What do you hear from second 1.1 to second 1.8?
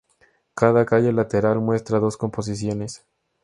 lateral